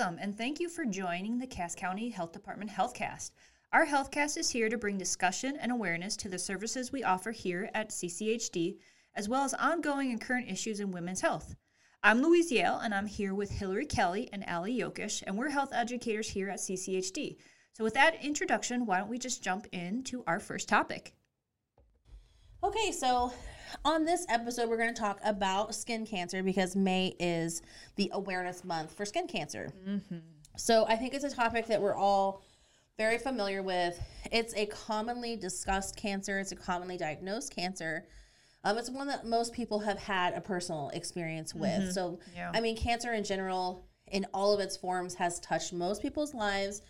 [0.00, 3.32] Welcome and thank you for joining the Cass County Health Department HealthCast.
[3.70, 7.68] Our HealthCast is here to bring discussion and awareness to the services we offer here
[7.74, 8.78] at CCHD,
[9.14, 11.54] as well as ongoing and current issues in women's health.
[12.02, 15.74] I'm Louise Yale, and I'm here with Hillary Kelly and Ali Yokish, and we're health
[15.74, 17.36] educators here at CCHD.
[17.74, 21.12] So, with that introduction, why don't we just jump into our first topic?
[22.62, 23.32] Okay, so
[23.84, 27.62] on this episode, we're going to talk about skin cancer because May is
[27.96, 29.72] the awareness month for skin cancer.
[29.88, 30.18] Mm-hmm.
[30.56, 32.42] So I think it's a topic that we're all
[32.98, 33.98] very familiar with.
[34.30, 38.06] It's a commonly discussed cancer, it's a commonly diagnosed cancer.
[38.62, 41.70] Um, it's one that most people have had a personal experience with.
[41.70, 41.90] Mm-hmm.
[41.92, 42.50] So, yeah.
[42.52, 46.82] I mean, cancer in general, in all of its forms, has touched most people's lives.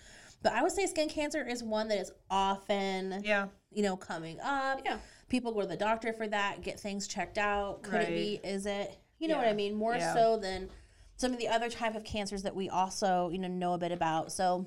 [0.42, 4.41] But I would say skin cancer is one that is often, yeah, you know, coming
[4.41, 4.80] up.
[4.84, 4.97] Yeah
[5.31, 7.83] people go to the doctor for that, get things checked out.
[7.83, 8.09] Could right.
[8.09, 8.47] it be?
[8.47, 8.95] Is it?
[9.19, 9.42] You know yeah.
[9.42, 9.75] what I mean?
[9.75, 10.12] More yeah.
[10.12, 10.69] so than
[11.17, 13.92] some of the other type of cancers that we also you know know a bit
[13.92, 14.33] about.
[14.33, 14.67] So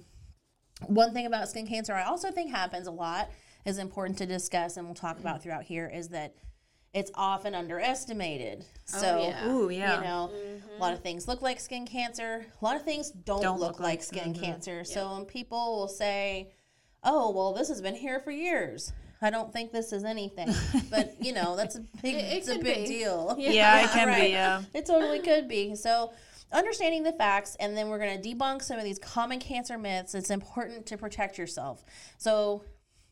[0.87, 3.29] one thing about skin cancer, I also think happens a lot
[3.65, 6.33] is important to discuss, and we'll talk about throughout here is that
[6.93, 8.65] it's often underestimated.
[8.93, 9.47] Oh, so, oh, yeah.
[9.47, 9.97] Ooh, yeah.
[9.97, 10.77] you know, mm-hmm.
[10.77, 12.45] a lot of things look like skin cancer.
[12.61, 14.43] A lot of things don't, don't look, look, like, like skin mm-hmm.
[14.43, 14.77] cancer.
[14.77, 14.83] Yeah.
[14.83, 16.51] So, people will say,
[17.03, 20.53] "Oh, well, this has been here for years." I don't think this is anything.
[20.89, 22.85] But you know, that's a big it, it it's a big be.
[22.85, 23.35] deal.
[23.39, 24.21] Yeah, yeah it can right.
[24.21, 24.63] be, yeah.
[24.73, 25.75] It totally could be.
[25.75, 26.13] So
[26.51, 30.13] understanding the facts and then we're going to debunk some of these common cancer myths.
[30.13, 31.83] It's important to protect yourself.
[32.17, 32.63] So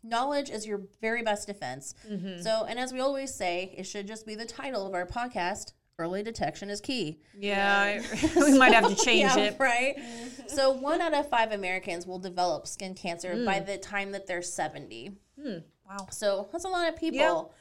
[0.04, 1.96] knowledge is your very best defense.
[2.10, 2.42] Mm-hmm.
[2.42, 5.74] So, and as we always say, it should just be the title of our podcast.
[6.00, 7.20] Early detection is key.
[7.38, 8.02] Yeah,
[8.36, 9.58] we might have to change yeah, it.
[9.60, 9.96] Right.
[9.98, 10.48] Mm-hmm.
[10.48, 13.46] So, one out of five Americans will develop skin cancer mm.
[13.46, 15.12] by the time that they're 70.
[15.40, 15.58] Hmm.
[15.92, 16.08] Wow.
[16.12, 17.54] So that's a lot of people.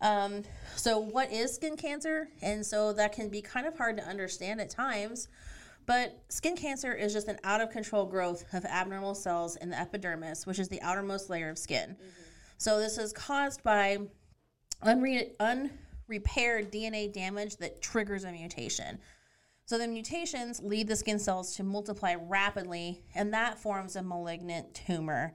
[0.00, 0.44] Um,
[0.76, 2.30] so, what is skin cancer?
[2.40, 5.28] And so that can be kind of hard to understand at times.
[5.86, 9.78] But skin cancer is just an out of control growth of abnormal cells in the
[9.78, 11.90] epidermis, which is the outermost layer of skin.
[11.90, 12.20] Mm-hmm.
[12.56, 13.98] So, this is caused by
[14.84, 18.98] unre- unrepaired DNA damage that triggers a mutation.
[19.66, 24.74] So, the mutations lead the skin cells to multiply rapidly, and that forms a malignant
[24.74, 25.34] tumor.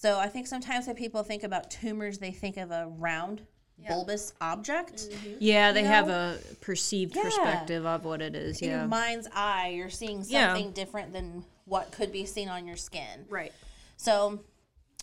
[0.00, 3.42] So I think sometimes when people think about tumors, they think of a round,
[3.76, 3.88] yeah.
[3.88, 5.10] bulbous object.
[5.10, 5.38] Mm-hmm.
[5.40, 5.88] Yeah, they know?
[5.88, 7.24] have a perceived yeah.
[7.24, 8.62] perspective of what it is.
[8.62, 8.78] In yeah.
[8.78, 10.72] your mind's eye, you're seeing something yeah.
[10.72, 13.26] different than what could be seen on your skin.
[13.28, 13.52] Right.
[13.96, 14.44] So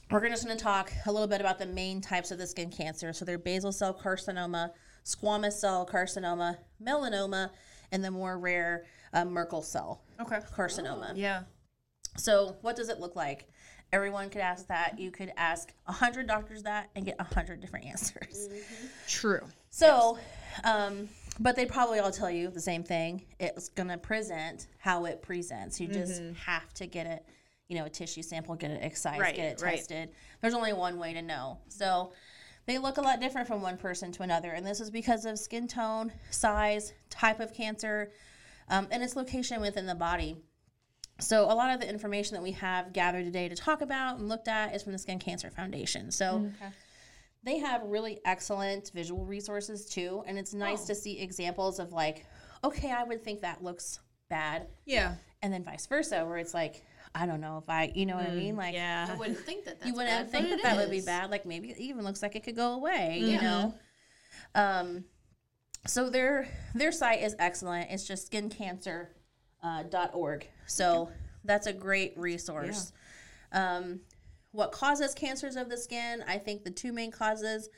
[0.10, 2.70] we're just going to talk a little bit about the main types of the skin
[2.70, 3.12] cancer.
[3.12, 4.72] So they're basal cell carcinoma,
[5.04, 7.50] squamous cell carcinoma, melanoma,
[7.92, 10.40] and the more rare uh, Merkel cell okay.
[10.56, 11.10] carcinoma.
[11.12, 11.42] Oh, yeah.
[12.16, 13.50] So what does it look like?
[13.96, 15.00] Everyone could ask that.
[15.00, 18.50] You could ask a hundred doctors that and get a hundred different answers.
[18.50, 18.88] Mm-hmm.
[19.08, 19.40] True.
[19.70, 20.20] So,
[20.58, 20.66] yes.
[20.66, 21.08] um,
[21.40, 23.24] but they probably all tell you the same thing.
[23.40, 25.80] It's gonna present how it presents.
[25.80, 26.34] You just mm-hmm.
[26.34, 27.26] have to get it,
[27.70, 30.10] you know, a tissue sample, get it excised, right, get it tested.
[30.10, 30.16] Right.
[30.42, 31.60] There's only one way to know.
[31.70, 32.12] So
[32.66, 35.40] they look a lot different from one person to another, and this is because of
[35.40, 38.12] skin tone, size, type of cancer,
[38.68, 40.36] um, and its location within the body.
[41.20, 44.28] So, a lot of the information that we have gathered today to talk about and
[44.28, 46.12] looked at is from the Skin Cancer Foundation.
[46.12, 46.72] So, mm, okay.
[47.44, 50.24] they have really excellent visual resources too.
[50.28, 50.88] And it's nice oh.
[50.88, 52.26] to see examples of, like,
[52.64, 54.00] okay, I would think that looks
[54.30, 54.68] bad.
[54.86, 55.16] Yeah.
[55.42, 56.84] And then vice versa, where it's like,
[57.14, 58.56] I don't know if I, you know what I mm, mean?
[58.58, 59.08] Like, yeah.
[59.10, 61.32] I wouldn't think that you wouldn't bad, think that that would be bad.
[61.32, 63.32] Like, maybe it even looks like it could go away, mm-hmm.
[63.32, 63.74] you know?
[64.54, 65.06] Um,
[65.88, 67.92] so their their site is excellent.
[67.92, 69.08] It's just skincancer.org.
[69.66, 70.48] Uh, .org.
[70.68, 71.10] So
[71.44, 72.94] that's a great resource.
[73.52, 73.78] Yeah.
[73.78, 74.02] Um,
[74.52, 76.24] what causes cancers of the skin?
[76.28, 77.70] I think the two main causes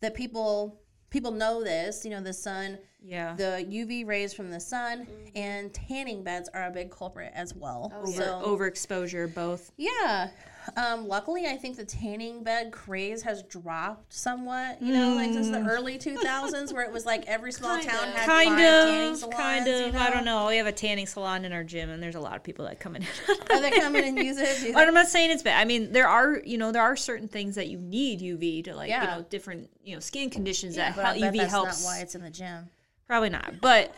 [0.00, 0.80] that people
[1.10, 5.36] people know this, you know, the sun, yeah, the UV rays from the sun, mm-hmm.
[5.36, 7.92] and tanning beds are a big culprit as well.
[7.94, 9.72] Oh, so, overexposure, both.
[9.76, 10.30] Yeah,
[10.76, 14.80] um, luckily, I think the tanning bed craze has dropped somewhat.
[14.82, 15.16] You know, mm.
[15.16, 15.68] like since the mm.
[15.68, 18.14] early 2000s, where it was like every small kind town of.
[18.14, 19.36] had kind of, tanning salons.
[19.36, 19.86] Kind of.
[19.86, 19.98] You know?
[19.98, 20.46] I don't know.
[20.48, 22.80] We have a tanning salon in our gym, and there's a lot of people that
[22.80, 23.02] come in.
[23.50, 24.48] Are they come in and use it?
[24.78, 25.60] But I'm not saying it's bad.
[25.60, 28.74] I mean, there are you know there are certain things that you need UV to
[28.74, 29.02] like yeah.
[29.02, 31.84] you know different you know skin conditions yeah, that UV that's helps.
[31.84, 32.68] Not why it's in the gym.
[33.08, 33.92] Probably not, but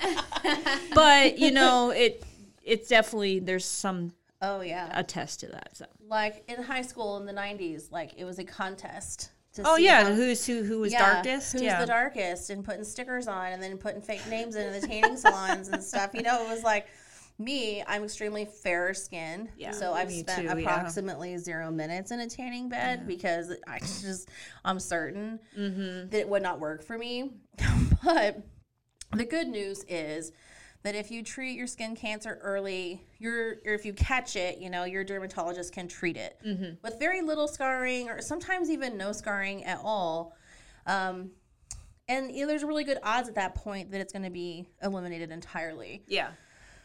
[0.95, 2.25] but you know it
[2.63, 4.13] it's definitely there's some
[4.43, 4.89] Oh yeah.
[4.95, 5.77] a test to that.
[5.77, 9.33] So like in high school in the '90s, like it was a contest.
[9.65, 10.63] oh yeah, how, who's who?
[10.63, 11.53] Who was yeah, darkest?
[11.53, 11.81] Who's yeah.
[11.81, 12.51] the darkest?
[12.51, 16.13] And putting stickers on, and then putting fake names into the tanning salons and stuff.
[16.15, 16.87] You know, it was like
[17.39, 17.85] me.
[17.87, 21.39] I'm extremely fair skinned, yeah, so I've spent too, approximately yeah.
[21.39, 24.31] zero minutes in a tanning bed because I just
[24.65, 26.09] I'm certain mm-hmm.
[26.09, 27.33] that it would not work for me.
[28.05, 28.43] but
[29.13, 30.33] the good news is
[30.83, 34.71] that if you treat your skin cancer early, your or if you catch it, you
[34.71, 36.39] know, your dermatologist can treat it
[36.83, 40.35] with very little scarring or sometimes even no scarring at all.
[40.87, 41.31] Um,
[42.09, 44.67] and you know, there's really good odds at that point that it's going to be
[44.83, 46.03] eliminated entirely.
[46.07, 46.31] Yeah.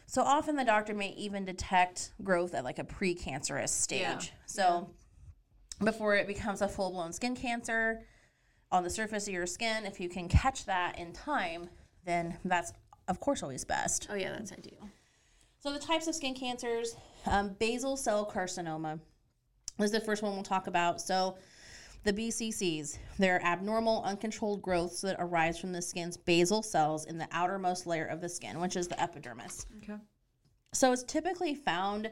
[0.06, 4.00] So often the doctor may even detect growth at like a precancerous stage.
[4.00, 4.20] Yeah.
[4.46, 4.90] So
[5.82, 8.02] before it becomes a full blown skin cancer
[8.70, 11.70] on the surface of your skin, if you can catch that in time,
[12.06, 12.72] then that's
[13.08, 14.08] of course always best.
[14.10, 14.88] Oh yeah, that's ideal.
[15.60, 19.00] So the types of skin cancers, um, basal cell carcinoma
[19.78, 21.00] is the first one we'll talk about.
[21.00, 21.36] So
[22.04, 27.26] the BCCs, they're abnormal, uncontrolled growths that arise from the skin's basal cells in the
[27.32, 29.66] outermost layer of the skin, which is the epidermis.
[29.82, 29.98] Okay.
[30.72, 32.10] So it's typically found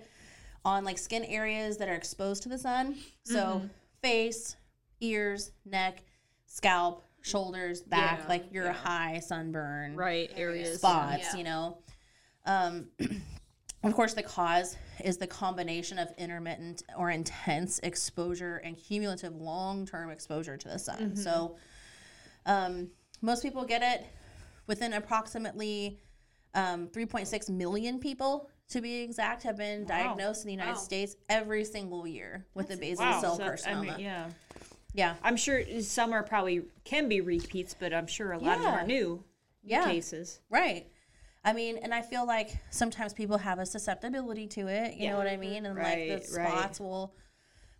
[0.64, 2.96] on like skin areas that are exposed to the sun.
[3.22, 3.62] So
[4.02, 4.56] face,
[5.00, 6.02] ears, neck,
[6.46, 7.04] scalp,
[7.34, 8.72] shoulders, back, Yeah, like your yeah.
[8.72, 10.30] high sunburn Right.
[10.36, 10.76] Areas.
[10.78, 11.36] spots, Yeah.
[11.36, 11.78] you know.
[12.44, 12.88] Um,
[13.82, 19.86] of course, the cause is the combination of intermittent or intense exposure and cumulative long
[19.86, 21.16] term exposure to the sun.
[21.16, 21.56] So,
[22.44, 22.90] um,
[23.22, 24.06] most people get it
[24.66, 25.98] within approximately
[26.54, 30.78] um, 3.6 million people, to be exact, have been diagnosed in the United Wow.
[30.78, 33.20] States every single year with a basal Wow.
[33.20, 33.80] cell so that's- I carcinoma.
[33.96, 34.30] mean, yeah.
[34.94, 35.16] Yeah.
[35.22, 38.74] I'm sure some are probably can be repeats, but I'm sure a lot of them
[38.74, 39.22] are new
[39.62, 39.84] Yeah.
[39.84, 40.40] cases.
[40.48, 40.86] Right.
[41.44, 44.94] I mean, and I feel like sometimes people have a susceptibility to it.
[44.94, 45.12] You Yeah.
[45.12, 45.66] know what I mean?
[45.66, 46.48] And like Right, the right.
[46.48, 47.14] spots will,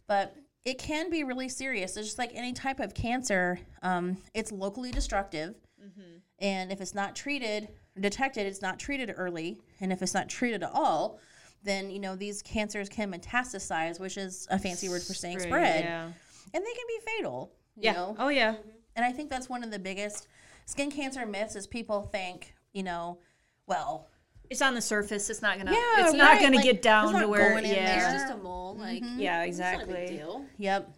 [0.06, 1.96] but it can be really serious.
[1.96, 3.60] It's just like any type of cancer.
[3.82, 6.16] Um, it's locally destructive, Mm-hmm.
[6.40, 7.68] and if it's not treated,
[8.00, 11.18] detected, it's not treated early, and if it's not treated at all,
[11.62, 15.46] then you know these cancers can metastasize, which is a fancy word for saying Right,
[15.46, 16.12] spread, Yeah.
[16.52, 17.52] And they can be fatal.
[17.76, 17.92] You Yeah.
[17.92, 18.16] know?
[18.18, 18.56] Oh yeah.
[18.96, 20.28] And I think that's one of the biggest
[20.66, 23.18] skin cancer myths is people think, you know,
[23.66, 24.08] well,
[24.50, 25.30] It's on the surface.
[25.30, 25.72] It's not gonna.
[25.72, 27.50] Yeah, it's not right, gonna like, get down it's to not where.
[27.50, 28.12] going in It's Yeah.
[28.12, 28.76] just a mole.
[28.76, 29.18] Like mm-hmm.
[29.18, 29.42] Yeah.
[29.44, 30.16] it's not a big Exactly.
[30.18, 30.44] deal.
[30.58, 30.90] Yep.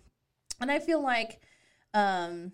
[0.60, 1.40] And I feel like
[1.94, 2.52] um,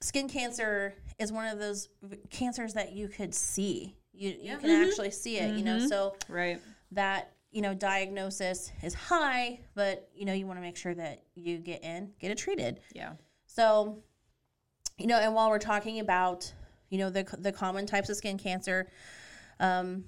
[0.00, 1.88] skin cancer is one of those
[2.30, 3.96] cancers that you could see.
[4.12, 4.88] You, you can mm-hmm.
[4.90, 5.86] actually see it, you know, mm-hmm.
[5.86, 6.60] so Right.
[6.92, 11.22] that, you know, diagnosis is high, but, you know, you want to make sure that
[11.34, 12.80] you get in, get it treated.
[12.94, 13.12] Yeah.
[13.46, 14.02] So,
[14.98, 16.52] you know, and while we're talking about,
[16.90, 18.88] you know, the, the common types of skin cancer,
[19.60, 20.04] um,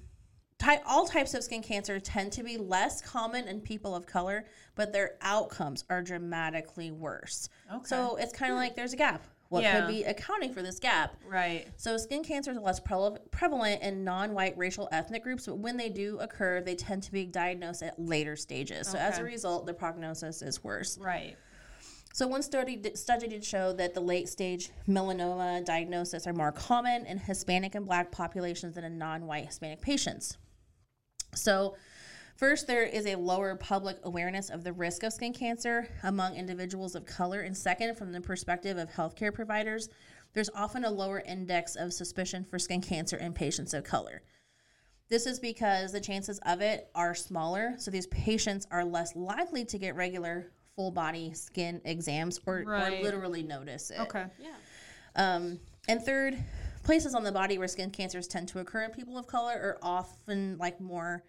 [0.59, 4.45] ty- all types of skin cancer tend to be less common in people of color,
[4.75, 7.49] but their outcomes are dramatically worse.
[7.73, 7.83] Okay.
[7.85, 9.23] So it's kind of like there's a gap.
[9.51, 9.81] What Yeah.
[9.81, 11.13] could be accounting for this gap?
[11.27, 11.67] Right.
[11.75, 15.89] So skin cancer is less prele- prevalent in non-white racial ethnic groups, but when they
[15.89, 18.87] do occur, they tend to be diagnosed at later stages.
[18.87, 20.97] So as a result, the prognosis is worse.
[20.97, 21.35] Right.
[22.13, 26.53] So one study did, study did show that the late stage melanoma diagnosis are more
[26.53, 30.37] common in Hispanic and Black populations than in non-white Hispanic patients.
[31.35, 31.75] So,
[32.41, 36.95] first, there is a lower public awareness of the risk of skin cancer among individuals
[36.95, 39.89] of color, and second, from the perspective of healthcare providers,
[40.33, 44.23] there's often a lower index of suspicion for skin cancer in patients of color.
[45.07, 49.63] This is because the chances of it are smaller, so these patients are less likely
[49.65, 53.99] to get regular full body skin exams or, or literally notice it.
[53.99, 54.25] Okay.
[54.39, 54.55] Yeah.
[55.15, 56.43] Um, and third,
[56.81, 59.77] places on the body where skin cancers tend to occur in people of color are
[59.83, 61.23] often like more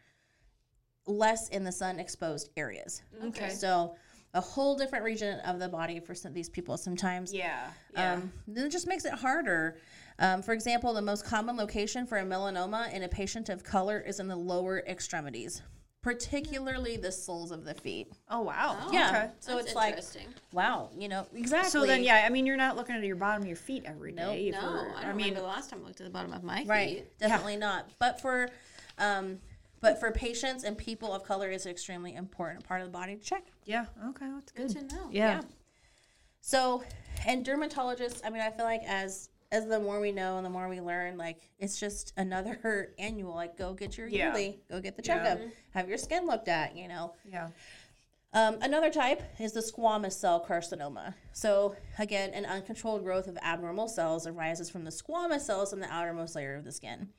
[1.06, 3.02] less in the sun exposed areas.
[3.24, 3.50] Okay.
[3.50, 3.94] So
[4.34, 7.32] a whole different region of the body for some of these people sometimes.
[7.34, 7.70] Yeah.
[7.94, 8.14] Yeah.
[8.14, 9.76] Um, then it just makes it harder.
[10.18, 13.98] Um, for example, the most common location for a melanoma in a patient of color
[14.06, 15.62] is in the lower extremities,
[16.02, 18.08] particularly the soles of the feet.
[18.30, 18.76] oh wow.
[18.92, 19.08] Yeah.
[19.08, 19.30] Okay.
[19.40, 20.28] So That's it's like, interesting.
[20.52, 21.70] wow, you know, exactly.
[21.70, 22.22] So then, yeah.
[22.26, 24.50] I mean, you're not looking at your bottom of your feet every day.
[24.52, 24.62] Nope.
[24.62, 26.42] No, for- I don't mean, remember the last time I looked at the bottom of
[26.42, 26.68] my feet.
[26.68, 27.88] Right, definitely not.
[27.98, 28.48] But for,
[28.98, 29.38] um,
[29.82, 33.16] but for patients and people of color, it's an extremely important part of the body
[33.16, 33.44] to check.
[33.66, 33.84] yeah.
[34.08, 34.26] Okay.
[34.34, 34.88] That's Good good.
[34.90, 35.08] to know.
[35.10, 35.42] Yeah.
[36.40, 36.82] So,
[37.26, 40.50] and dermatologists, I mean, I feel like as as the more we know and the
[40.50, 43.34] more we learn, like it's just another annual.
[43.34, 44.28] Like, go get your Yeah.
[44.28, 45.18] yearly, go get the Yeah.
[45.18, 45.40] checkup,
[45.74, 46.74] have your skin looked at.
[46.76, 47.14] You know.
[47.30, 47.48] Yeah.
[48.34, 51.12] Um, another type is the squamous cell carcinoma.
[51.34, 55.92] So, again, an uncontrolled growth of abnormal cells arises from the squamous cells in the
[55.92, 57.10] outermost layer of the skin.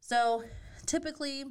[0.00, 0.44] So,
[0.86, 1.44] typically,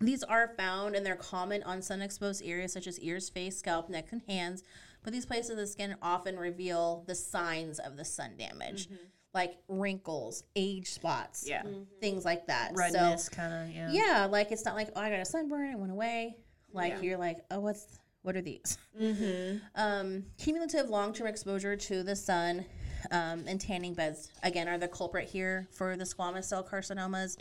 [0.00, 3.88] these are found and they're common on sun exposed areas such as ears, face, scalp,
[3.88, 4.62] neck, and hands.
[5.02, 8.88] But these places of the skin often reveal the signs of the sun damage,
[9.34, 11.62] like wrinkles, age spots, Yeah.
[12.00, 12.70] things like that.
[12.70, 13.74] So, Redness, kind of.
[13.74, 13.90] Yeah.
[13.90, 16.36] yeah, like it's not like oh I got a sunburn, it went away.
[16.72, 17.00] Like Yeah.
[17.02, 18.78] you're like oh what's what are these?
[19.00, 19.58] Mm-hmm.
[19.74, 22.64] Um, cumulative long term exposure to the sun
[23.10, 27.36] um, and tanning beds again are the culprit here for the squamous cell carcinomas.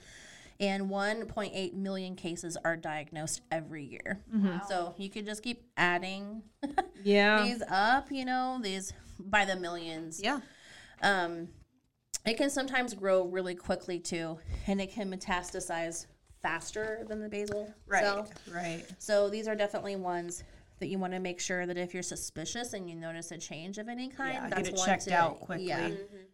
[0.63, 4.23] And 1.8 million cases are diagnosed every year.
[4.69, 6.43] So you could just keep adding
[7.03, 7.43] Yeah.
[7.43, 10.21] these up, you know, these by the millions.
[10.23, 10.39] Yeah.
[11.01, 11.49] Um,
[12.25, 16.05] it can sometimes grow really quickly too, and it can metastasize
[16.41, 18.29] faster than the basal cell.
[18.53, 18.85] Right.
[18.99, 20.43] So these are definitely ones
[20.79, 23.77] that you want to make sure that if you're suspicious and you notice a change
[23.77, 25.67] of any kind, Yeah, get that's it one checked to, out quickly.
[25.67, 25.89] Yeah,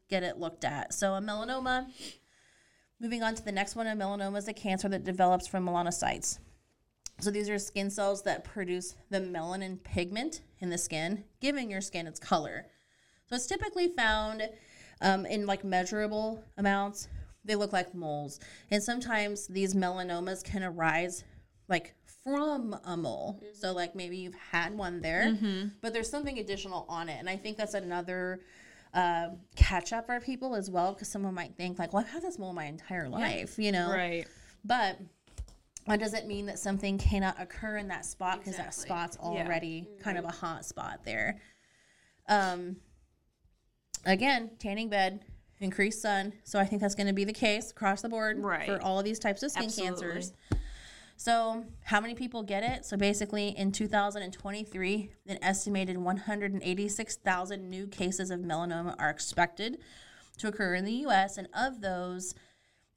[0.10, 0.94] get it looked at.
[0.94, 1.88] So a melanoma.
[3.01, 6.39] Moving on to the next one, a melanoma is a cancer that develops from melanocytes.
[7.22, 11.82] So these are skin cells that produce the melanin pigment in the skin, giving your
[11.82, 12.65] skin its color.
[13.27, 14.50] So it's typically found
[15.01, 17.08] um, in like measurable amounts.
[17.46, 18.39] They look like moles,
[18.70, 21.24] and sometimes these melanomas can arise
[21.70, 23.41] like from a mole.
[23.53, 25.38] So like maybe you've had one there,
[25.82, 28.41] but there's something additional on it, and I think that's another
[28.93, 32.24] uh, catch up for people as well because someone might think like, well, I've had
[32.24, 34.25] this mole my entire life, you know, Right.
[34.65, 35.00] but
[35.88, 38.88] that doesn't mean that something cannot occur in that spot because that Exactly.
[38.89, 39.27] spot's Yeah.
[39.46, 41.39] already kind of a hot spot there.
[42.27, 42.77] Um,
[44.05, 45.24] again, tanning bed,
[45.60, 46.34] increased sun.
[46.43, 48.65] So I think that's going to be the case across the board Right.
[48.65, 50.01] for all of these types of skin Absolutely.
[50.08, 50.34] cancers.
[51.20, 52.86] So, how many people get it?
[52.86, 59.80] So, basically, in 2023, an estimated 186,000 new cases of melanoma are expected
[60.38, 61.38] to occur in the US.
[61.38, 62.36] And of those,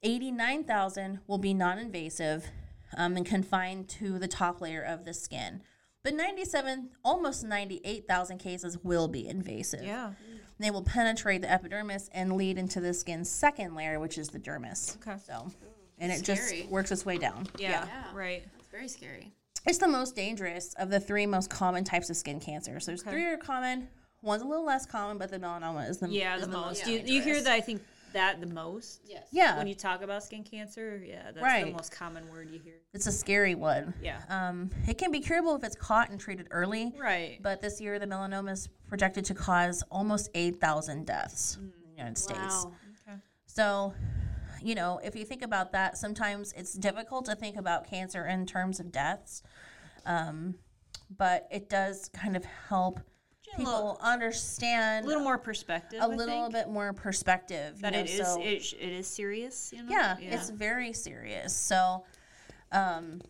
[0.03, 2.45] 89,000 will be non invasive
[2.95, 5.61] um, and confined to the top layer of the skin.
[6.01, 9.83] But 97, almost 98,000 cases will be invasive.
[9.83, 10.13] Yeah.
[10.59, 14.39] They will penetrate the epidermis and lead into the skin's second layer, which is the
[14.39, 14.95] dermis.
[15.05, 15.19] Okay.
[15.27, 15.51] So,
[16.03, 16.59] and it Scary.
[16.59, 17.47] just works its way down.
[17.57, 17.85] Yeah.
[17.85, 18.03] Yeah.
[18.13, 18.43] Right.
[18.59, 19.31] It's very scary.
[19.65, 22.79] It's the most dangerous of the three most common types of skin cancer.
[22.81, 23.87] So there's three are common.
[24.21, 26.85] One's a little less common, but the melanoma is the Yeah, is the most.
[26.85, 27.51] yeah, you, you hear that?
[27.53, 27.81] I think
[28.11, 29.01] that the most.
[29.05, 29.27] Yes.
[29.31, 32.75] Yeah, When you talk about skin cancer, yeah, that's the most common word you hear.
[32.93, 33.93] it's a scary one.
[34.01, 34.21] Yeah.
[34.29, 36.93] Um, it can be curable if it's caught and treated early.
[36.97, 37.39] Right.
[37.41, 42.17] But this year, the melanoma is projected to cause almost 8,000 deaths in the United
[42.17, 42.39] States.
[42.65, 42.73] Wow.
[43.47, 43.93] So,
[44.63, 48.45] you know, if you think about that, sometimes it's difficult to think about cancer in
[48.45, 49.43] terms of deaths.
[50.05, 50.55] Um,
[51.15, 52.99] but it does kind of help
[53.57, 55.99] people little- understand a little more perspective.
[55.99, 57.75] a I little think, bit more perspective.
[57.75, 59.71] you that know, it is so, it, it is serious.
[59.75, 59.91] You know?
[59.91, 61.53] yeah, it's very serious.
[61.55, 62.05] So,
[62.71, 63.21] um,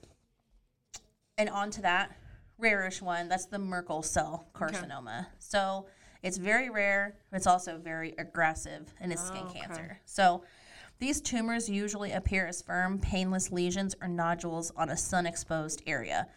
[1.37, 2.15] and on to that
[2.59, 5.25] rarish one, that's the Merkel cell carcinoma.
[5.39, 5.87] So
[6.21, 7.15] it's very rare.
[7.33, 9.59] It's also very aggressive and its skin Oh, okay.
[9.61, 9.99] cancer.
[10.05, 10.43] So
[11.03, 16.27] these tumors usually appear as firm, painless lesions or nodules on a sun-exposed area.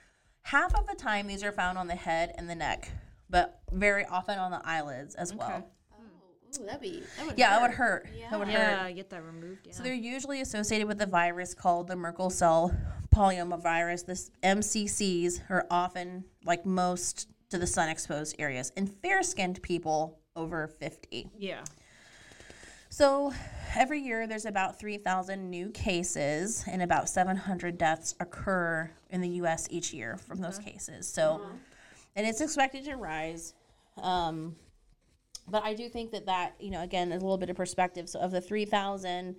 [0.43, 2.91] Half of the time, these are found on the head and the neck,
[3.31, 5.71] but very often on the eyelids as well.
[5.93, 7.05] Oh, ooh, that'd be.
[7.17, 7.59] That would Yeah, hurt.
[7.59, 8.09] it would hurt.
[8.31, 8.89] That would hurt.
[8.89, 9.67] Yeah, get that removed.
[9.69, 9.73] Yeah.
[9.73, 12.77] So they're usually associated with a virus called the Merkel cell
[13.15, 14.05] polyomavirus.
[14.07, 20.19] This MCCs are often, like most, to the sun exposed areas in fair skinned people
[20.35, 21.31] over 50.
[21.39, 21.63] yeah.
[22.97, 23.31] So
[23.75, 29.69] every year there's about 3,000 new cases and about 700 deaths occur in the US
[29.71, 31.07] each year from those cases.
[31.07, 31.43] So,
[32.15, 33.53] and it's expected to rise.
[33.99, 34.57] Um,
[35.47, 38.09] but I do think that that, you know, again, is a little bit of perspective.
[38.09, 39.37] So of the 3,000,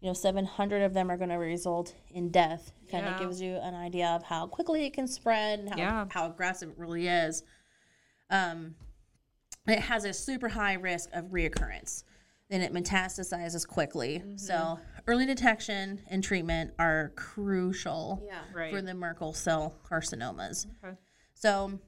[0.00, 2.70] you know, 700 of them are going to result in death.
[2.88, 3.18] Kind of Yeah.
[3.18, 6.06] gives you an idea of how quickly it can spread and how, Yeah.
[6.10, 7.42] how aggressive it really is.
[8.30, 8.76] Um,
[9.66, 12.04] it has a super high risk of reoccurrence.
[12.48, 14.22] Then it metastasizes quickly.
[14.36, 14.82] So mm-hmm.
[15.08, 18.38] early detection and treatment are crucial Yeah.
[18.54, 18.72] Right.
[18.72, 20.66] for the Merkel cell carcinomas.
[20.84, 20.96] Okay.
[21.34, 21.78] So,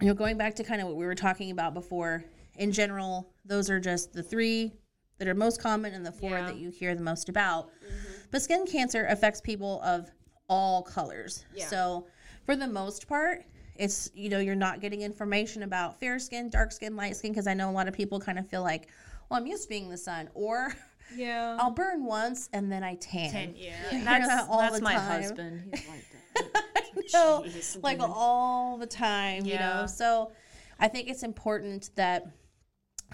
[0.00, 2.24] you know, going back to kind of what we were talking about before,
[2.56, 4.72] in general, those are just the three
[5.18, 6.46] that are most common and the four Yeah.
[6.46, 7.68] that you hear the most about.
[7.68, 8.12] Mm-hmm.
[8.30, 10.10] But skin cancer affects people of
[10.48, 11.44] all colors.
[11.54, 11.66] Yeah.
[11.68, 12.06] So,
[12.44, 13.44] for the most part,
[13.76, 17.46] it's you know you're not getting information about fair skin, dark skin, light skin because
[17.46, 18.88] I know a lot of people kind of feel like,
[19.30, 20.74] well, I'm used to being in the sun, or
[21.14, 21.56] Yeah.
[21.60, 23.30] I'll burn once and then I tan.
[23.30, 23.74] Ten, yeah.
[24.04, 25.22] That's, that all that's the my time.
[25.22, 25.62] husband.
[25.74, 26.74] He's like that.
[27.44, 29.86] Jeez, like all the time, you know.
[29.86, 30.32] So
[30.80, 32.26] I think it's important that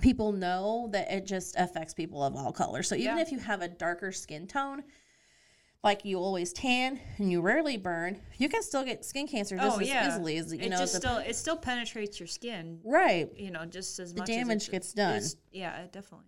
[0.00, 2.88] people know that it just affects people of all colors.
[2.88, 3.22] So even Yeah.
[3.22, 4.82] if you have a darker skin tone,
[5.82, 9.78] like you always tan and you rarely burn, you can still get skin cancer just
[9.78, 10.08] oh as yeah.
[10.08, 10.78] easily as you it know.
[10.78, 12.80] just the- still it still penetrates your skin.
[12.84, 13.30] right.
[13.36, 15.22] You know, just as The damage it- gets done.
[15.52, 16.26] Yeah, definitely.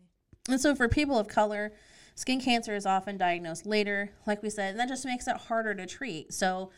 [0.49, 1.73] And so for people of color,
[2.15, 5.75] skin cancer is often diagnosed later, like we said, and that just makes it harder
[5.75, 6.33] to treat.
[6.33, 6.71] So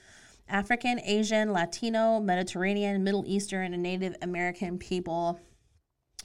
[0.48, 5.40] African, Asian, Latino, Mediterranean, Middle Eastern, and Native American people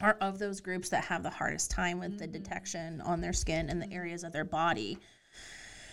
[0.01, 2.33] are of those groups that have the hardest time with the mm-hmm.
[2.33, 3.95] detection on their skin and the mm-hmm.
[3.95, 4.97] areas of their body.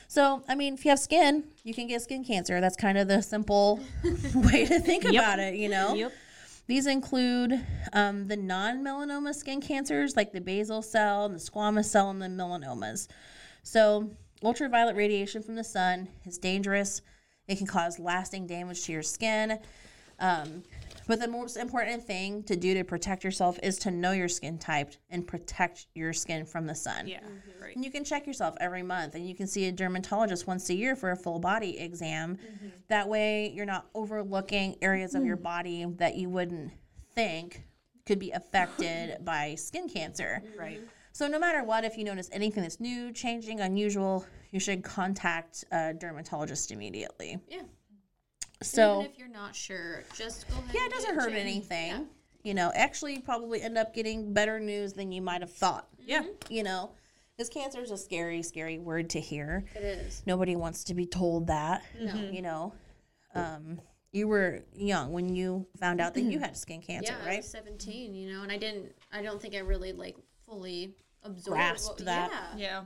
[0.09, 2.61] So, I mean, if you have skin, you can get skin cancer.
[2.61, 3.81] That's kind of the simple
[4.35, 5.95] way to think about it, you know?
[5.95, 6.13] Yep.
[6.69, 11.87] These include um, the non melanoma skin cancers like the basal cell, and the squamous
[11.87, 13.09] cell, and the melanomas.
[13.63, 14.11] So,
[14.43, 17.03] ultraviolet radiation from the sun is dangerous.
[17.47, 19.59] It can cause lasting damage to your skin.
[20.19, 20.65] Um,
[21.07, 24.59] but the most important thing to do to protect yourself is to know your skin
[24.59, 27.07] type and protect your skin from the sun.
[27.07, 27.21] Yeah.
[27.21, 27.63] Mm-hmm.
[27.63, 27.77] Right.
[27.77, 30.75] And you can check yourself every month and you can see a dermatologist once a
[30.75, 32.37] year for a full body exam.
[32.37, 32.67] Mm-hmm.
[32.89, 35.43] That way, you're not overlooking areas of your mm.
[35.43, 36.73] body that you wouldn't
[37.15, 37.65] think
[38.05, 40.43] could be affected by skin cancer.
[40.59, 40.81] Right.
[41.13, 45.65] So, no matter what, if you notice anything that's new, changing, unusual, you should contact
[45.73, 47.39] a dermatologist immediately.
[47.49, 47.63] Yeah.
[48.63, 50.71] So, Even if you're not sure, just go ahead.
[50.75, 51.41] yeah, it doesn't hurt checked.
[51.41, 51.89] anything.
[51.91, 52.01] Yeah.
[52.43, 55.89] You know, actually, you probably end up getting better news than you might have thought.
[56.07, 56.23] Yeah.
[56.49, 56.93] You know,
[57.37, 59.65] because cancer is a scary, scary word to hear.
[59.75, 60.23] It is.
[60.27, 61.83] Nobody wants to be told that.
[62.01, 62.15] No.
[62.15, 62.73] You know,
[63.35, 63.81] um,
[64.13, 67.37] you were young when you found out that you had skin cancer, Yeah, I right?
[67.39, 68.93] was 17, you know, and I didn't.
[69.13, 70.95] I don't think I really like fully
[71.25, 72.31] absorbed Grasped what- that.
[72.57, 72.57] Yeah.
[72.57, 72.83] Yeah.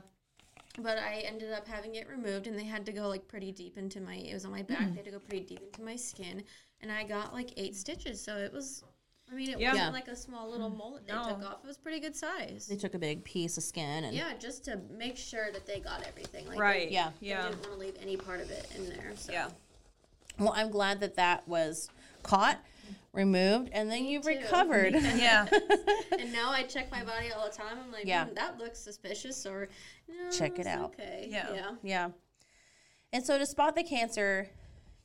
[0.79, 3.77] But I ended up having it removed, and they had to go like pretty deep
[3.77, 4.15] into my.
[4.15, 4.79] It was on my back.
[4.79, 4.89] Mm.
[4.91, 6.43] They had to go pretty deep into my skin,
[6.81, 8.21] and I got like eight stitches.
[8.23, 8.83] So it was.
[9.29, 9.71] I mean, it Yeah.
[9.71, 10.77] wasn't like a small little mm.
[10.77, 11.23] mole that they No.
[11.23, 11.63] took off.
[11.63, 12.67] It was pretty good size.
[12.67, 15.79] They took a big piece of skin and Yeah, just to make sure that they
[15.79, 16.47] got everything.
[16.49, 16.89] Like Right.
[16.89, 17.11] They, Yeah.
[17.21, 17.43] they Yeah.
[17.43, 19.13] didn't want to leave any part of it in there.
[19.15, 19.31] So.
[19.31, 19.49] Yeah.
[20.37, 21.89] well, I'm glad that that was
[22.23, 22.59] caught,
[23.13, 24.29] removed, and then you've too.
[24.29, 24.93] recovered.
[25.15, 25.45] Yeah.
[26.19, 27.77] And now I check my body all the time.
[27.83, 28.25] I'm like, Yeah.
[28.25, 29.69] "Hmm, that looks suspicious, or
[30.07, 30.93] no, Check it out.
[30.93, 31.27] Okay.
[31.29, 31.47] Yeah.
[31.53, 31.71] Yeah.
[31.81, 32.09] Yeah.
[33.11, 34.47] And so to spot the cancer,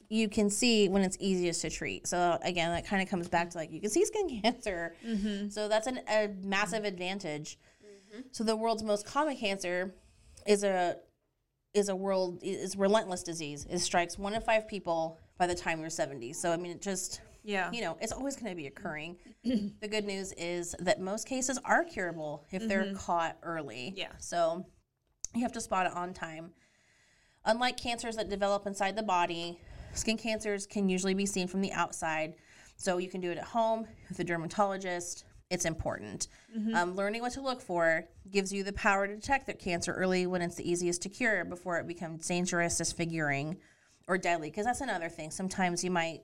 [0.08, 2.06] you can see when it's easiest to treat.
[2.06, 4.94] So again, that kind of comes back to like you can see skin cancer.
[5.48, 7.58] So that's an, a massive advantage.
[8.32, 9.94] So the world's most common cancer
[10.46, 10.96] is a
[11.74, 13.66] is a world is relentless disease.
[13.68, 16.32] It strikes one in five people by the time you're 70.
[16.34, 17.70] So I mean, it just Yeah.
[17.70, 19.16] you know, it's always going to be occurring.
[19.44, 23.94] the good news is that most cases are curable if they're caught early.
[23.96, 24.08] Yeah.
[24.18, 24.66] So
[25.34, 26.50] you have to spot it on time.
[27.44, 29.60] Unlike cancers that develop inside the body,
[29.94, 32.34] skin cancers can usually be seen from the outside.
[32.76, 35.24] So you can do it at home with a dermatologist.
[35.48, 36.26] It's important.
[36.74, 40.26] Um, learning what to look for gives you the power to detect the cancer early
[40.26, 43.58] when it's the easiest to cure before it becomes dangerous, disfiguring,
[44.08, 44.50] or deadly.
[44.50, 45.30] Because that's another thing.
[45.30, 46.22] Sometimes you might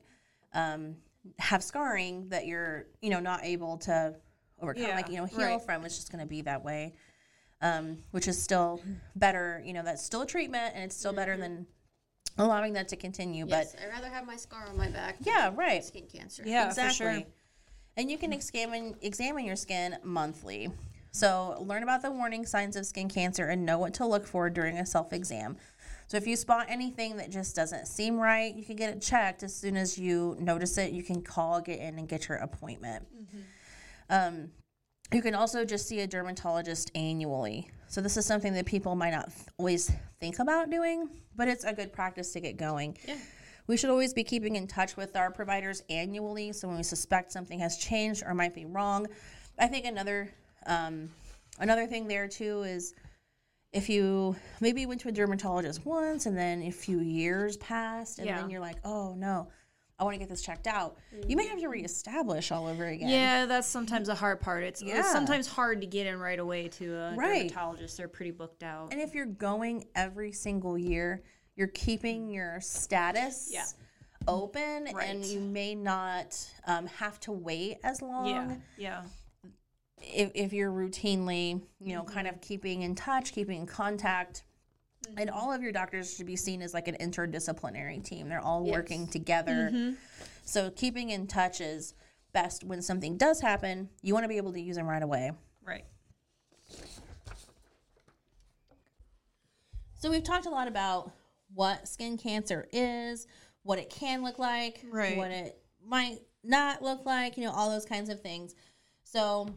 [0.53, 0.97] um,
[1.39, 4.15] have scarring that you're, you know, not able to
[4.61, 5.61] overcome, Yeah, like you know, heal right.
[5.61, 5.85] from.
[5.85, 6.93] It's just going to be that way,
[7.61, 8.81] um, which is still
[9.15, 9.61] better.
[9.65, 11.65] You know, that's still a treatment, and it's still better than
[12.37, 13.45] allowing that to continue.
[13.47, 15.17] Yes, I'd rather have my scar on my back.
[15.19, 15.83] But yeah, right.
[15.83, 16.43] Skin cancer.
[16.45, 17.05] Yeah, exactly.
[17.05, 17.23] for sure.
[17.95, 20.71] And you can examine examine your skin monthly.
[21.11, 24.49] So learn about the warning signs of skin cancer and know what to look for
[24.49, 25.57] during a self exam.
[26.13, 29.41] So if you spot anything that just doesn't seem right, you can get it checked
[29.41, 30.91] as soon as you notice it.
[30.91, 33.07] You can call, get in, and get your appointment.
[34.11, 34.51] Um,
[35.11, 37.67] you can also just see a dermatologist annually.
[37.87, 41.63] So this is something that people might not th- always think about doing, but it's
[41.63, 42.95] a good practice to get going.
[43.07, 43.15] Yeah.
[43.65, 46.53] We should always be keeping in touch with our providers annually.
[46.53, 49.07] So when we suspect something has changed or might be wrong,
[49.57, 50.31] I think another
[50.67, 51.09] um,
[51.57, 52.93] another thing there too is
[53.73, 58.27] if you maybe went to a dermatologist once and then a few years passed and
[58.27, 58.39] Yeah.
[58.39, 59.49] then you're like, oh no,
[59.99, 60.97] I want to get this checked out.
[61.27, 63.09] You may have to reestablish all over again.
[63.09, 64.63] Yeah, that's sometimes a hard part.
[64.63, 64.99] It's, Yeah.
[64.99, 67.47] it's sometimes hard to get in right away to a Right.
[67.49, 67.97] dermatologist.
[67.97, 68.91] They're pretty booked out.
[68.91, 71.23] And if you're going every single year,
[71.55, 73.65] you're keeping your status Yeah.
[74.27, 79.03] open and you may not um, have to wait as long yeah, yeah,
[80.03, 84.43] if, if you're routinely, you know, kind of keeping in touch, keeping in contact.
[85.17, 88.29] And all of your doctors should be seen as like an interdisciplinary team.
[88.29, 89.69] They're all working together.
[89.73, 89.91] Mm-hmm.
[90.45, 91.93] So keeping in touch is
[92.31, 93.89] best when something does happen.
[94.01, 95.31] You want to be able to use them right away.
[95.65, 95.83] right.
[99.95, 101.11] So we've talked a lot about
[101.53, 103.25] what skin cancer is,
[103.63, 105.15] what it can look like, Right.
[105.15, 108.53] what it might not look like, you know, all those kinds of things.
[109.05, 109.47] So,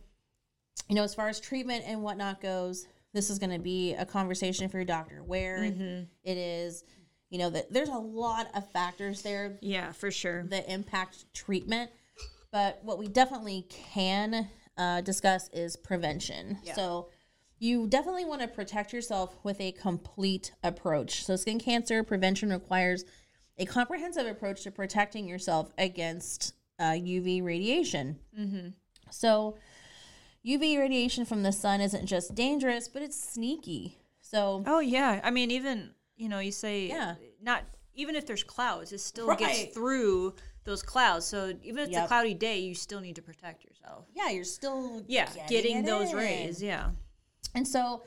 [0.89, 4.05] you know, as far as treatment and whatnot goes, this is going to be a
[4.05, 5.65] conversation for your doctor where
[6.25, 6.85] it is,
[7.31, 10.45] you know, that there's a lot of factors there Yeah, for sure.
[10.45, 11.91] that impact treatment.
[12.53, 16.59] But what we definitely can uh, discuss is prevention.
[16.75, 17.09] So
[17.59, 21.25] you definitely want to protect yourself with a complete approach.
[21.25, 23.05] So skin cancer prevention requires
[23.59, 28.19] a comprehensive approach to protecting yourself against uh, UV radiation.
[29.11, 29.57] So
[30.47, 33.99] UV radiation from the sun isn't just dangerous, but it's sneaky.
[34.21, 37.15] So Oh yeah, I mean even you know, you say Yeah.
[37.43, 39.39] not even if there's clouds, it still Right.
[39.39, 41.27] gets through those clouds.
[41.27, 42.05] So even if it's Yep.
[42.05, 44.07] a cloudy day, you still need to protect yourself.
[44.15, 46.17] Yeah, you're still Yeah, getting, it those in.
[46.17, 46.63] rays.
[46.63, 46.91] Yeah.
[47.55, 48.03] And so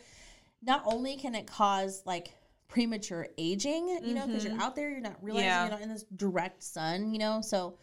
[0.61, 2.35] not only can it cause like
[2.67, 5.55] premature aging, you know, because you're out there, you're not realizing Mm-hmm.
[5.57, 5.61] Yeah.
[5.63, 7.77] you're not in this direct sun, you know, so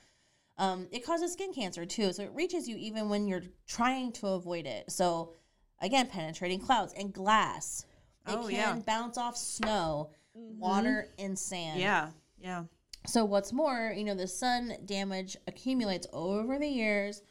[0.58, 2.12] um, it causes skin cancer too.
[2.12, 4.90] So it reaches you even when you're trying to avoid it.
[4.90, 5.34] So
[5.80, 7.84] again, penetrating clouds and glass.
[8.26, 8.70] It Oh, can yeah.
[8.72, 8.80] Mm-hmm.
[8.80, 11.80] bounce off snow, water, and sand.
[11.80, 12.08] Yeah.
[12.38, 12.64] Yeah.
[13.06, 17.22] So what's more, you know, the sun damage accumulates over the years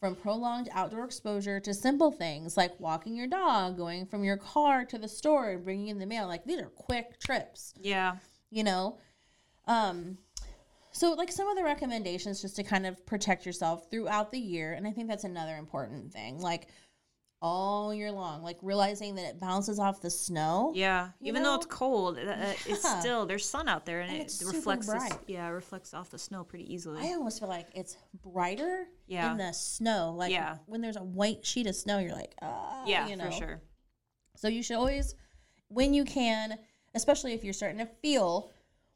[0.00, 4.84] from prolonged outdoor exposure to simple things like walking your dog, going from your car
[4.86, 6.26] to the store and bringing in the mail.
[6.26, 8.16] Like these are quick trips, Yeah.
[8.50, 8.98] you know.
[9.68, 10.18] Um
[10.92, 14.72] so like some of the recommendations just to kind of protect yourself throughout the year
[14.74, 16.38] and I think that's another important thing.
[16.40, 16.68] Like
[17.44, 20.70] all year long, like realizing that it bounces off the snow.
[20.76, 21.08] Yeah.
[21.20, 24.42] Even though it's cold, uh, uh, it's still there's sun out there and, And it
[24.46, 24.86] reflects.
[24.86, 27.00] This, yeah, it reflects off the snow pretty easily.
[27.02, 29.32] I almost feel like it's brighter Yeah.
[29.32, 30.14] in the snow.
[30.16, 30.58] Like Yeah.
[30.66, 33.24] when there's a white sheet of snow, you're like, ah, yeah, you know.
[33.24, 33.62] for sure.
[34.36, 35.16] So you should always,
[35.66, 36.56] when you can,
[36.94, 38.52] especially if you're starting to feel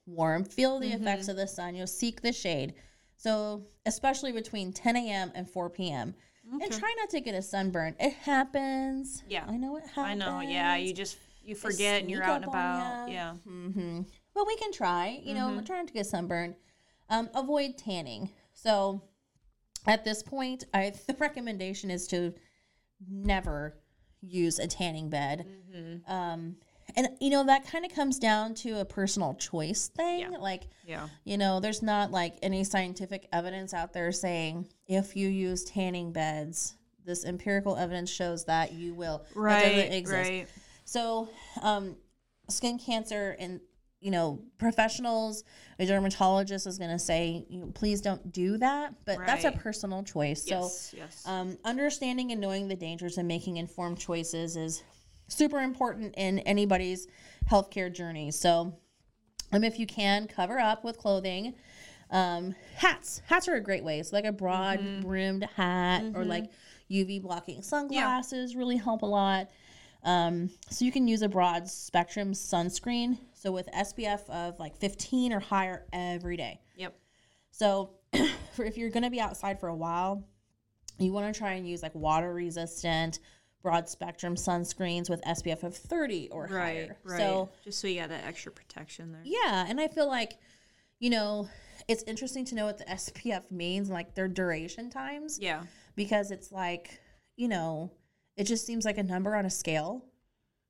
[0.06, 1.02] warm, feel the Mm-hmm.
[1.02, 2.74] effects of the sun, you'll seek the shade.
[3.16, 5.32] So especially between 10 a.m.
[5.34, 6.14] and 4 p.m.
[6.60, 7.96] And try not to get a sunburn.
[7.98, 9.24] It happens.
[9.28, 9.44] Yeah.
[9.48, 10.06] I know it happens.
[10.06, 10.40] I know.
[10.40, 10.76] Yeah.
[10.76, 13.08] You just you forget and you're out and about.
[13.10, 13.34] Yeah.
[13.48, 14.02] Mm-hmm.
[14.34, 15.64] But we can try, you know, Mm-hmm.
[15.64, 16.54] try not to get sunburned.
[17.10, 18.30] Um, avoid tanning.
[18.52, 19.02] So
[19.88, 22.32] at this point, I the recommendation is to
[23.10, 23.78] never
[24.20, 25.46] use a tanning bed.
[25.74, 26.12] Mm-hmm.
[26.12, 26.56] Um,
[26.96, 30.20] and you know that kind of comes down to a personal choice thing.
[30.20, 30.38] Yeah.
[30.38, 31.08] Like Yeah.
[31.24, 36.12] you know, there's not like any scientific evidence out there saying if you use tanning
[36.12, 39.24] beds, this empirical evidence shows that you will.
[39.34, 39.92] Right.
[39.92, 40.30] exist.
[40.30, 40.48] Right.
[40.84, 41.28] So,
[41.62, 41.96] um,
[42.48, 43.60] skin cancer and
[44.00, 45.42] you know professionals,
[45.78, 48.94] a dermatologist is going to say, you know, please don't do that.
[49.04, 50.44] But that's a personal choice.
[50.46, 50.90] Yes.
[50.90, 51.22] So, yes.
[51.26, 54.82] um, understanding and knowing the dangers and making informed choices is
[55.28, 57.06] super important in anybody's
[57.50, 58.30] healthcare journey.
[58.30, 58.74] So,
[59.52, 61.54] um, if you can cover up with clothing,
[62.10, 63.22] um, hats.
[63.26, 64.02] Hats are a great way.
[64.02, 65.00] So, like a broad Mm-hmm.
[65.00, 66.50] brimmed hat or like
[66.90, 69.48] UV blocking sunglasses really help a lot.
[70.04, 73.18] Um, so you can use a broad spectrum sunscreen.
[73.32, 76.60] So with SPF of like 15 or higher every day.
[76.76, 76.96] yep.
[77.50, 77.90] So
[78.52, 80.22] for if you're going to be outside for a while,
[80.98, 83.18] you want to try and use like water resistant,
[83.66, 86.50] broad spectrum sunscreens with SPF of 30 or Right.
[86.50, 86.96] higher.
[87.02, 87.18] Right.
[87.18, 89.22] So just so you got that extra protection there.
[89.24, 90.34] yeah, and I feel like,
[91.00, 91.48] you know,
[91.88, 95.64] it's interesting to know what the SPF means, like their duration times, Yeah.
[95.96, 97.00] because it's like,
[97.36, 97.90] you know,
[98.36, 100.04] it just seems like a number on a scale,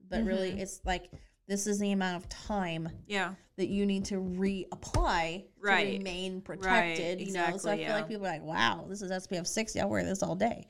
[0.09, 0.61] but really Mm-hmm.
[0.61, 1.11] it's like
[1.49, 3.35] this is the amount of time Yeah.
[3.57, 5.85] that you need to reapply Right.
[5.85, 7.21] to remain protected.
[7.21, 7.95] you know, so I exactly, feel yeah.
[7.95, 9.81] like people are like, "Wow, this is SPF 60.
[9.81, 10.67] I'll wear this all day."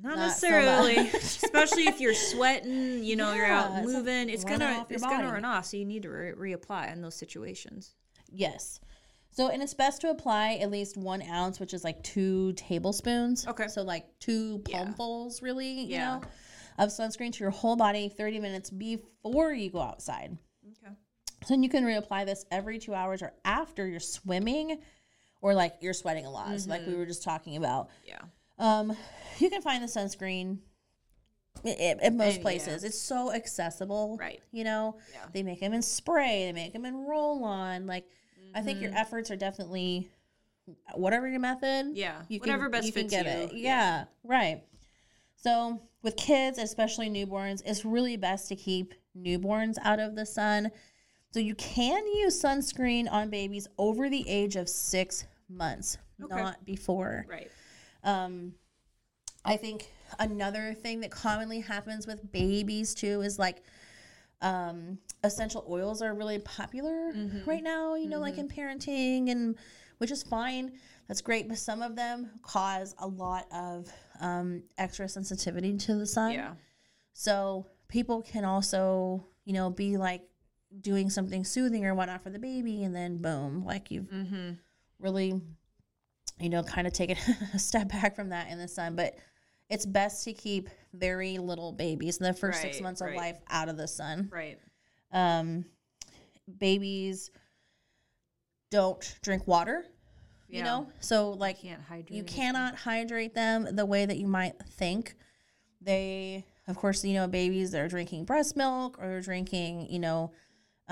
[0.00, 1.14] Not, Not necessarily, much.
[1.14, 3.04] especially if you're sweating.
[3.04, 4.28] You know, you're out moving.
[4.28, 5.66] It's gonna it's gonna run off.
[5.66, 7.94] So you need to re- reapply in those situations.
[8.30, 8.80] Yes.
[9.34, 13.46] So, and it's best to apply at least one ounce, which is like two tablespoons.
[13.46, 13.66] Okay.
[13.68, 14.84] So, like two Yeah.
[14.84, 16.18] palmfuls, really, you Yeah.
[16.18, 16.22] know,
[16.78, 20.36] of sunscreen to your whole body 30 minutes before you go outside.
[20.66, 20.94] Okay.
[21.44, 24.82] So, then you can reapply this every two hours or after you're swimming
[25.40, 26.60] or like you're sweating a lot.
[26.60, 26.98] So, like we mm-hmm.
[26.98, 27.88] were just talking about.
[28.04, 28.20] Yeah.
[28.58, 28.96] Um,
[29.38, 30.58] you can find the sunscreen
[31.64, 32.42] at most yeah.
[32.42, 32.82] places.
[32.84, 34.40] It's so accessible, Right.
[34.52, 35.26] You know, Yeah.
[35.32, 37.86] they make them in spray, they make them in roll on.
[37.86, 38.06] Like,
[38.54, 38.84] I think Mm-hmm.
[38.92, 40.10] your efforts are definitely
[40.94, 41.90] whatever your method.
[41.94, 42.22] Yeah.
[42.28, 43.32] you Whatever can, best you can fits get you.
[43.48, 43.52] it.
[43.54, 44.62] Yeah, right.
[45.36, 50.70] So with kids, especially newborns, it's really best to keep newborns out of the sun.
[51.32, 56.34] So you can use sunscreen on babies over the age of six months, Okay.
[56.34, 57.24] not before.
[57.28, 57.50] Right.
[58.04, 58.54] Um,
[59.44, 63.62] I think another thing that commonly happens with babies too is like
[64.40, 67.12] um, essential oils are really popular
[67.46, 69.56] right now, you know, like in parenting and
[69.98, 70.72] which is fine.
[71.08, 73.88] That's great, but some of them cause a lot of
[74.20, 76.32] um, extra sensitivity to the sun.
[76.32, 76.54] Yeah.
[77.12, 80.22] So people can also, you know, be like
[80.80, 84.52] doing something soothing or whatnot for the baby, and then boom, like you've Mm-hmm.
[84.98, 85.40] really,
[86.40, 87.16] you know, kind of taken
[87.54, 88.96] a step back from that in the sun.
[88.96, 89.16] But
[89.68, 93.16] it's best to keep very little babies in the first six months of right.
[93.16, 94.28] life out of the sun.
[94.30, 94.58] Right.
[95.12, 95.64] Um,
[96.58, 97.30] babies
[98.70, 99.84] don't drink water,
[100.48, 100.64] you Yeah.
[100.64, 102.12] know, so like Can't hydrate.
[102.12, 105.14] you cannot hydrate them the way that you might think.
[105.80, 110.32] They, of course, you know, babies that are drinking breast milk or drinking, you know,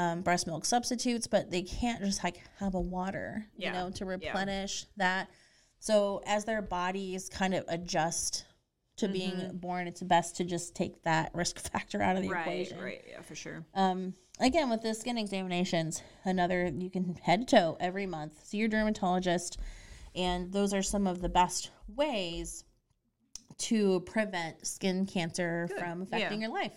[0.01, 3.67] um, breast milk substitutes, but they can't just like have a water, Yeah.
[3.69, 5.29] you know, to replenish that.
[5.79, 8.47] So as their bodies kind of adjust
[8.97, 9.57] to being Mm-hmm.
[9.59, 12.79] born, it's best to just take that risk factor out of the equation.
[12.79, 13.65] Right, right, yeah, for sure.
[13.75, 18.57] Um, again, with the skin examinations, another you can head to toe every month, see
[18.57, 19.59] your dermatologist,
[20.15, 22.65] and those are some of the best ways
[23.59, 26.49] to prevent skin cancer from affecting Yeah.
[26.49, 26.73] your life.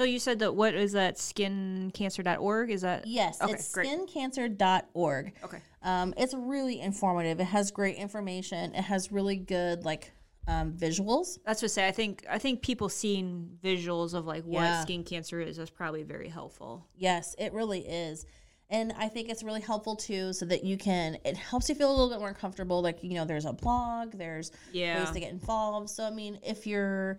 [0.00, 2.70] So you said that what is that skincancer.org?
[2.70, 3.86] Is that Yes, Okay, it's great.
[3.86, 5.32] skincancer.org.
[5.44, 5.58] Okay.
[5.82, 7.38] Um, it's really informative.
[7.38, 8.74] It has great information.
[8.74, 10.10] It has really good like
[10.48, 11.38] um, visuals.
[11.44, 11.86] That's what I say.
[11.86, 14.80] I think I think people seeing visuals of like what Yeah.
[14.80, 16.86] skin cancer is is probably very helpful.
[16.96, 18.24] Yes, it really is.
[18.70, 21.90] And I think it's really helpful too, so that you can, it helps you feel
[21.90, 22.80] a little bit more comfortable.
[22.80, 24.98] Like, you know, there's a blog, there's Yeah.
[25.00, 25.90] ways to get involved.
[25.90, 27.18] So, I mean, if you're,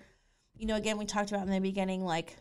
[0.55, 2.37] you know, again, we talked about in the beginning, like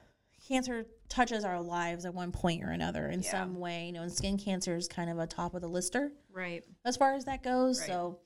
[0.50, 3.30] cancer touches our lives at one point or another in Yeah.
[3.30, 6.12] some way, you know, and skin cancer is kind of a top of the lister
[6.30, 6.64] Right.
[6.84, 7.78] as far as that goes.
[7.80, 7.86] Right.
[7.86, 8.18] So,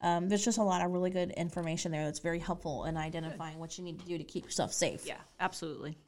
[0.00, 3.58] um, there's just a lot of really good information there that's very helpful in identifying
[3.58, 5.04] what you need to do to keep yourself safe.
[5.06, 5.98] Yeah, absolutely.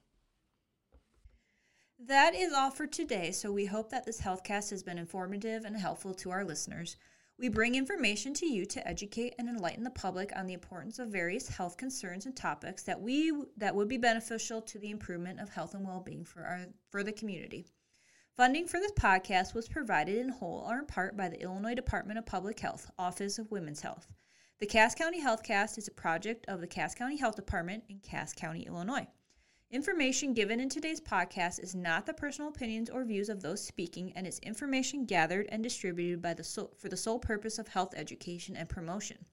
[1.98, 5.76] That is all for today, so we hope that this healthcast has been informative and
[5.76, 6.96] helpful to our listeners.
[7.38, 11.08] We bring information to you to educate and enlighten the public on the importance of
[11.08, 15.50] various health concerns and topics that we that would be beneficial to the improvement of
[15.50, 17.66] health and well-being for our for the community.
[18.38, 22.18] Funding for this podcast was provided in whole or in part by the Illinois Department
[22.18, 24.06] of Public Health, Office of Women's Health.
[24.58, 28.32] The Cass County Healthcast is a project of the Cass County Health Department in Cass
[28.32, 29.06] County, Illinois.
[29.72, 34.12] Information given in today's podcast is not the personal opinions or views of those speaking
[34.14, 37.92] and is information gathered and distributed by the so- for the sole purpose of health
[37.96, 39.26] education and promotion.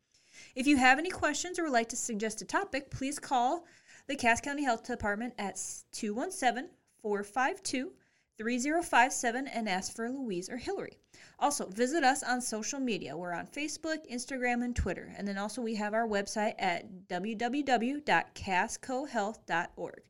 [0.55, 3.67] If you have any questions or would like to suggest a topic, please call
[4.07, 6.71] the Cass County Health Department at 217
[7.03, 7.93] 452
[8.35, 10.97] 3057 and ask for Louise or Hillary.
[11.37, 13.15] Also, visit us on social media.
[13.15, 15.13] We're on Facebook, Instagram, and Twitter.
[15.15, 20.01] And then also we have our website at www.cascohealth.org.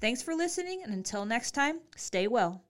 [0.00, 2.65] Thanks for listening, and until next time, stay well.